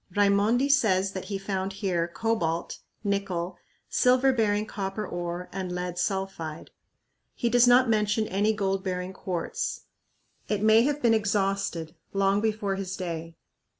[0.15, 3.57] Raimondi says that he found here cobalt, nickel,
[3.87, 6.71] silver bearing copper ore, and lead sulphide.
[7.35, 9.81] He does not mention any gold bearing quartz.
[10.49, 13.35] It may have been exhausted long before his day.